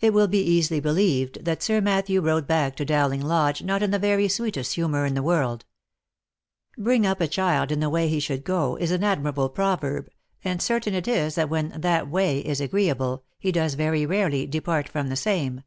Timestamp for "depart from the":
14.46-15.16